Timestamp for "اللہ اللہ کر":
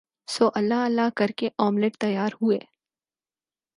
0.55-1.31